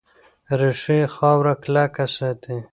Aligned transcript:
ریښې 0.59 0.99
خاوره 1.15 1.53
کلکه 1.63 2.05
ساتي. 2.15 2.57